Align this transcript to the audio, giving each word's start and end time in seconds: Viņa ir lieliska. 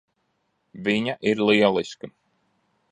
Viņa 0.87 1.15
ir 1.33 1.45
lieliska. 1.51 2.13